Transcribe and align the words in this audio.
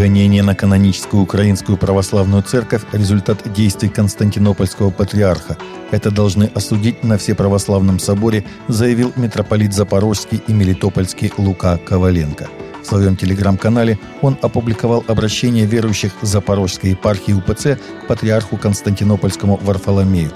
Гонение 0.00 0.42
на 0.42 0.54
каноническую 0.54 1.24
украинскую 1.24 1.76
православную 1.76 2.42
церковь– 2.42 2.84
результат 2.92 3.52
действий 3.52 3.90
Константинопольского 3.90 4.88
патриарха. 4.88 5.58
Это 5.90 6.10
должны 6.10 6.44
осудить 6.54 7.04
на 7.04 7.18
Всеправославном 7.18 7.98
соборе, 7.98 8.46
заявил 8.66 9.12
митрополит 9.16 9.74
Запорожский 9.74 10.42
и 10.46 10.54
Мелитопольский 10.54 11.30
Лука 11.36 11.76
Коваленко. 11.76 12.48
В 12.82 12.86
своем 12.86 13.14
телеграм-канале 13.14 13.98
он 14.22 14.38
опубликовал 14.40 15.04
обращение 15.06 15.66
верующих 15.66 16.12
Запорожской 16.22 16.92
епархии 16.92 17.32
УПЦ 17.32 17.76
к 17.76 18.06
патриарху 18.08 18.56
Константинопольскому 18.56 19.60
Варфоломею. 19.62 20.30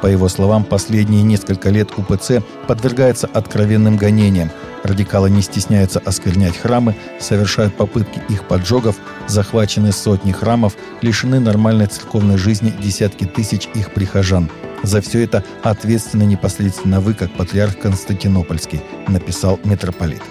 По 0.00 0.06
его 0.06 0.28
словам, 0.28 0.62
последние 0.62 1.24
несколько 1.24 1.70
лет 1.70 1.90
УПЦ 1.98 2.40
подвергается 2.68 3.26
откровенным 3.26 3.96
гонениям– 3.96 4.52
Радикалы 4.84 5.30
не 5.30 5.42
стесняются 5.42 5.98
осквернять 5.98 6.56
храмы, 6.56 6.94
совершают 7.20 7.76
попытки 7.76 8.20
их 8.28 8.44
поджогов, 8.46 8.96
захвачены 9.26 9.92
сотни 9.92 10.32
храмов, 10.32 10.76
лишены 11.02 11.40
нормальной 11.40 11.86
церковной 11.86 12.36
жизни 12.36 12.72
десятки 12.80 13.24
тысяч 13.24 13.68
их 13.74 13.92
прихожан. 13.92 14.50
За 14.82 15.00
все 15.00 15.24
это 15.24 15.44
ответственны 15.62 16.22
непосредственно 16.22 17.00
вы, 17.00 17.14
как 17.14 17.32
патриарх 17.32 17.78
Константинопольский, 17.78 18.80
написал 19.08 19.58
митрополит. 19.64 20.22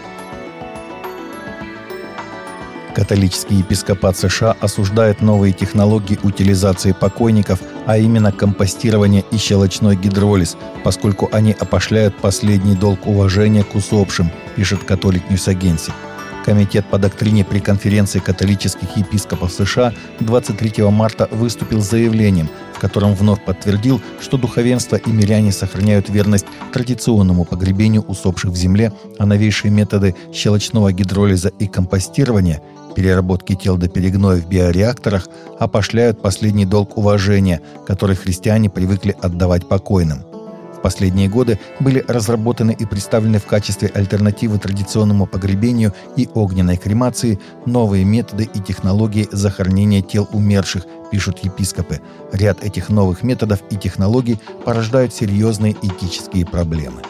Католический 2.97 3.57
епископат 3.57 4.17
США 4.17 4.55
осуждает 4.59 5.21
новые 5.21 5.53
технологии 5.53 6.17
утилизации 6.23 6.93
покойников, 6.93 7.59
а 7.85 7.99
именно 7.99 8.31
компостирование 8.31 9.23
и 9.29 9.37
щелочной 9.37 9.95
гидролиз, 9.95 10.57
поскольку 10.83 11.29
они 11.31 11.51
опошляют 11.51 12.17
последний 12.17 12.75
долг 12.75 13.05
уважения 13.05 13.63
к 13.63 13.75
усопшим, 13.75 14.31
пишет 14.55 14.83
Catholic 14.83 15.29
News 15.29 15.47
Agency. 15.47 15.93
Комитет 16.43 16.87
по 16.89 16.97
доктрине 16.97 17.45
при 17.45 17.59
конференции 17.59 18.17
католических 18.17 18.97
епископов 18.97 19.51
США 19.51 19.93
23 20.21 20.83
марта 20.85 21.27
выступил 21.29 21.83
с 21.83 21.91
заявлением, 21.91 22.49
в 22.73 22.79
котором 22.79 23.13
вновь 23.13 23.45
подтвердил, 23.45 24.01
что 24.19 24.37
духовенство 24.37 24.95
и 24.95 25.11
миряне 25.11 25.51
сохраняют 25.51 26.09
верность 26.09 26.47
традиционному 26.73 27.45
погребению 27.45 28.01
усопших 28.07 28.49
в 28.51 28.55
земле, 28.55 28.91
а 29.19 29.27
новейшие 29.27 29.69
методы 29.69 30.15
щелочного 30.33 30.91
гидролиза 30.91 31.49
и 31.59 31.67
компостирования 31.67 32.63
переработки 32.97 33.53
тел 33.53 33.77
до 33.77 33.87
перегноя 33.87 34.41
в 34.41 34.49
биореакторах 34.49 35.29
опошляют 35.59 36.19
последний 36.19 36.65
долг 36.65 36.97
уважения, 36.97 37.61
который 37.85 38.15
христиане 38.15 38.71
привыкли 38.71 39.15
отдавать 39.21 39.69
покойным– 39.69 40.25
в 40.77 40.81
последние 40.81 41.27
годы 41.27 41.59
были 41.79 42.05
разработаны 42.07 42.75
и 42.77 42.85
представлены 42.85 43.39
в 43.39 43.47
качестве 43.47 43.89
альтернативы 43.93 44.59
традиционному 44.59 45.25
погребению 45.25 45.93
и 46.15 46.29
огненной 46.33 46.77
кремации 46.77 47.39
новые 47.65 48.05
методы 48.05 48.47
и 48.53 48.59
технологии 48.59 49.27
захоронения 49.31 50.03
тел 50.03 50.29
умерших, 50.31 50.85
пишут 51.11 51.39
епископы. 51.39 51.99
Ряд 52.31 52.63
этих 52.63 52.89
новых 52.89 53.23
методов 53.23 53.59
и 53.71 53.75
технологий 53.75 54.39
порождают 54.65 55.13
серьезные 55.13 55.75
этические 55.81 56.45
проблемы. 56.45 57.01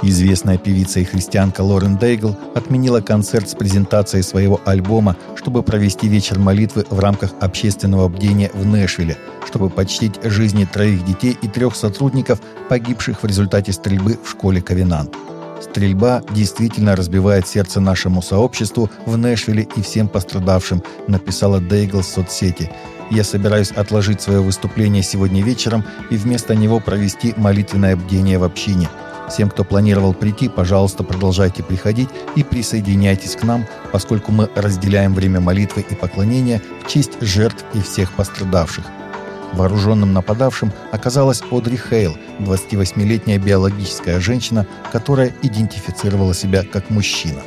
Известная 0.00 0.58
певица 0.58 1.00
и 1.00 1.04
христианка 1.04 1.62
Лорен 1.62 1.96
Дейгл 1.96 2.36
отменила 2.54 3.00
концерт 3.00 3.48
с 3.48 3.54
презентацией 3.54 4.22
своего 4.22 4.60
альбома, 4.64 5.16
чтобы 5.34 5.64
провести 5.64 6.06
вечер 6.06 6.38
молитвы 6.38 6.86
в 6.88 7.00
рамках 7.00 7.32
общественного 7.40 8.08
бдения 8.08 8.50
в 8.54 8.64
Нэшвилле, 8.64 9.16
чтобы 9.44 9.70
почтить 9.70 10.22
жизни 10.22 10.68
троих 10.72 11.04
детей 11.04 11.36
и 11.42 11.48
трех 11.48 11.74
сотрудников, 11.74 12.40
погибших 12.68 13.22
в 13.22 13.26
результате 13.26 13.72
стрельбы 13.72 14.16
в 14.22 14.30
школе 14.30 14.62
Ковенант. 14.62 15.16
Стрельба 15.60 16.22
действительно 16.30 16.94
разбивает 16.94 17.48
сердце 17.48 17.80
нашему 17.80 18.22
сообществу 18.22 18.88
в 19.04 19.16
Нэшвилле 19.16 19.66
и 19.74 19.82
всем 19.82 20.06
пострадавшим, 20.06 20.80
написала 21.08 21.60
Дейгл 21.60 22.02
в 22.02 22.06
соцсети. 22.06 22.70
Я 23.10 23.24
собираюсь 23.24 23.72
отложить 23.72 24.22
свое 24.22 24.40
выступление 24.40 25.02
сегодня 25.02 25.42
вечером 25.42 25.84
и 26.10 26.16
вместо 26.16 26.54
него 26.54 26.78
провести 26.78 27.34
молитвенное 27.36 27.96
бдение 27.96 28.38
в 28.38 28.44
общине– 28.44 28.88
Всем, 29.28 29.50
кто 29.50 29.62
планировал 29.62 30.14
прийти, 30.14 30.48
пожалуйста, 30.48 31.04
продолжайте 31.04 31.62
приходить 31.62 32.08
и 32.34 32.42
присоединяйтесь 32.42 33.36
к 33.36 33.42
нам, 33.42 33.66
поскольку 33.92 34.32
мы 34.32 34.48
разделяем 34.54 35.14
время 35.14 35.40
молитвы 35.40 35.84
и 35.88 35.94
поклонения 35.94 36.62
в 36.82 36.88
честь 36.88 37.20
жертв 37.20 37.64
и 37.74 37.80
всех 37.80 38.12
пострадавших. 38.12 38.84
Вооруженным 39.52 40.12
нападавшим 40.12 40.72
оказалась 40.92 41.42
Одри 41.50 41.76
Хейл, 41.76 42.16
28-летняя 42.38 43.38
биологическая 43.38 44.20
женщина, 44.20 44.66
которая 44.92 45.32
идентифицировала 45.42 46.34
себя 46.34 46.64
как 46.64 46.90
мужчина. 46.90 47.40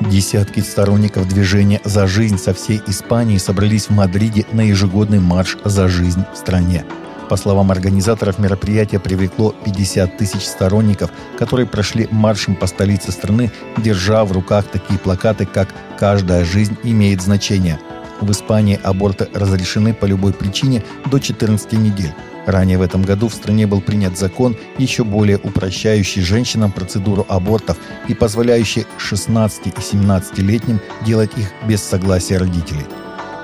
Десятки 0.00 0.60
сторонников 0.60 1.26
движения 1.28 1.80
«За 1.84 2.06
жизнь» 2.06 2.38
со 2.38 2.52
всей 2.52 2.80
Испании 2.86 3.38
собрались 3.38 3.86
в 3.86 3.92
Мадриде 3.92 4.44
на 4.52 4.60
ежегодный 4.60 5.20
марш 5.20 5.56
«За 5.64 5.88
жизнь» 5.88 6.24
в 6.32 6.36
стране– 6.36 6.84
по 7.28 7.36
словам 7.36 7.70
организаторов, 7.70 8.38
мероприятие 8.38 9.00
привлекло 9.00 9.54
50 9.64 10.16
тысяч 10.16 10.46
сторонников, 10.46 11.10
которые 11.38 11.66
прошли 11.66 12.08
маршем 12.10 12.54
по 12.54 12.66
столице 12.66 13.12
страны, 13.12 13.50
держа 13.78 14.24
в 14.24 14.32
руках 14.32 14.66
такие 14.66 14.98
плакаты, 14.98 15.46
как 15.46 15.68
«Каждая 15.98 16.44
жизнь 16.44 16.76
имеет 16.82 17.22
значение». 17.22 17.78
В 18.20 18.30
Испании 18.30 18.80
аборты 18.82 19.28
разрешены 19.34 19.92
по 19.92 20.06
любой 20.06 20.32
причине 20.32 20.82
до 21.10 21.18
14 21.18 21.72
недель. 21.72 22.14
Ранее 22.46 22.78
в 22.78 22.82
этом 22.82 23.02
году 23.02 23.28
в 23.28 23.34
стране 23.34 23.66
был 23.66 23.80
принят 23.80 24.16
закон, 24.16 24.56
еще 24.78 25.04
более 25.04 25.36
упрощающий 25.36 26.22
женщинам 26.22 26.72
процедуру 26.72 27.26
абортов 27.28 27.76
и 28.08 28.14
позволяющий 28.14 28.86
16 28.98 29.66
и 29.66 29.70
17-летним 29.70 30.80
делать 31.04 31.36
их 31.36 31.52
без 31.66 31.82
согласия 31.82 32.38
родителей. 32.38 32.86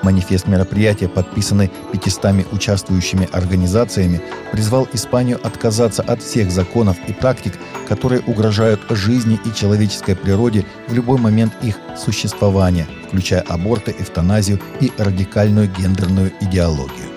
Манифест 0.02 0.46
мероприятия, 0.48 1.08
подписанный 1.08 1.70
500 1.92 2.52
участвующими 2.52 3.28
организациями, 3.32 4.20
призвал 4.50 4.88
Испанию 4.92 5.38
отказаться 5.44 6.02
от 6.02 6.22
всех 6.22 6.50
законов 6.50 6.96
и 7.06 7.12
практик, 7.12 7.54
которые 7.88 8.20
угрожают 8.22 8.80
жизни 8.90 9.38
и 9.44 9.54
человеческой 9.54 10.16
природе 10.16 10.64
в 10.88 10.94
любой 10.94 11.18
момент 11.18 11.52
их 11.62 11.76
существования, 11.96 12.86
включая 13.08 13.40
аборты, 13.42 13.94
эвтаназию 13.98 14.60
и 14.80 14.90
радикальную 14.98 15.70
гендерную 15.70 16.32
идеологию. 16.40 17.12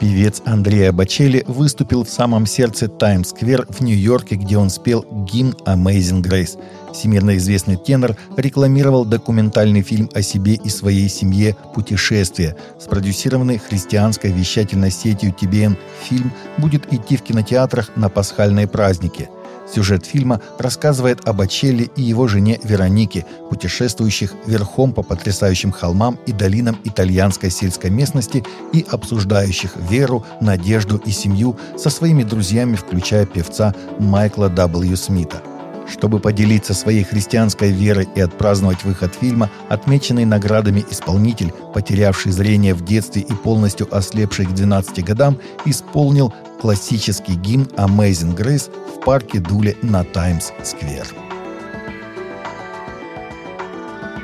Певец 0.00 0.42
Андреа 0.44 0.92
Бачели 0.92 1.42
выступил 1.48 2.04
в 2.04 2.10
самом 2.10 2.46
сердце 2.46 2.86
Таймс-сквер 2.86 3.66
в 3.68 3.80
Нью-Йорке, 3.80 4.36
где 4.36 4.56
он 4.56 4.70
спел 4.70 5.04
гимн 5.10 5.56
«Amazing 5.66 6.22
Grace», 6.22 6.56
Всемирно 6.92 7.36
известный 7.36 7.76
тенор 7.76 8.16
рекламировал 8.36 9.04
документальный 9.04 9.82
фильм 9.82 10.10
о 10.14 10.22
себе 10.22 10.54
и 10.54 10.68
своей 10.68 11.08
семье 11.08 11.56
«Путешествие». 11.74 12.56
Спродюсированный 12.80 13.58
христианской 13.58 14.32
вещательной 14.32 14.90
сетью 14.90 15.34
TBN 15.38 15.76
фильм 16.02 16.32
будет 16.56 16.92
идти 16.92 17.16
в 17.16 17.22
кинотеатрах 17.22 17.96
на 17.96 18.08
пасхальные 18.08 18.68
праздники. 18.68 19.28
Сюжет 19.72 20.06
фильма 20.06 20.40
рассказывает 20.58 21.28
об 21.28 21.42
Ачелле 21.42 21.90
и 21.94 22.02
его 22.02 22.26
жене 22.26 22.58
Веронике, 22.62 23.26
путешествующих 23.50 24.32
верхом 24.46 24.92
по 24.92 25.02
потрясающим 25.02 25.72
холмам 25.72 26.18
и 26.26 26.32
долинам 26.32 26.78
итальянской 26.84 27.50
сельской 27.50 27.90
местности 27.90 28.44
и 28.72 28.84
обсуждающих 28.88 29.76
веру, 29.76 30.24
надежду 30.40 30.96
и 31.04 31.10
семью 31.10 31.56
со 31.76 31.90
своими 31.90 32.22
друзьями, 32.22 32.76
включая 32.76 33.26
певца 33.26 33.74
Майкла 33.98 34.48
W. 34.48 34.96
Смита. 34.96 35.42
Чтобы 35.90 36.20
поделиться 36.20 36.74
своей 36.74 37.02
христианской 37.02 37.70
верой 37.70 38.08
и 38.14 38.20
отпраздновать 38.20 38.84
выход 38.84 39.14
фильма, 39.14 39.50
отмеченный 39.68 40.24
наградами 40.24 40.84
исполнитель, 40.90 41.52
потерявший 41.72 42.32
зрение 42.32 42.74
в 42.74 42.84
детстве 42.84 43.22
и 43.22 43.32
полностью 43.32 43.88
ослепший 43.94 44.46
к 44.46 44.52
12 44.52 45.04
годам, 45.04 45.38
исполнил 45.64 46.32
классический 46.60 47.34
гимн 47.34 47.68
Amazing 47.76 48.36
Grace 48.36 48.70
в 48.94 49.04
парке 49.04 49.38
Дуле 49.38 49.76
на 49.82 50.04
Таймс-сквер. 50.04 51.06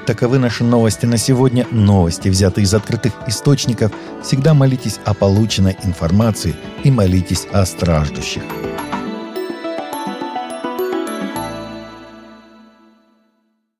Таковы 0.06 0.38
наши 0.38 0.64
новости 0.64 1.06
на 1.06 1.16
сегодня. 1.16 1.66
Новости, 1.70 2.28
взятые 2.28 2.66
из 2.66 2.74
открытых 2.74 3.14
источников. 3.26 3.90
Всегда 4.22 4.52
молитесь 4.52 5.00
о 5.06 5.14
полученной 5.14 5.78
информации 5.82 6.54
и 6.82 6.90
молитесь 6.90 7.46
о 7.52 7.64
страждущих. 7.64 8.42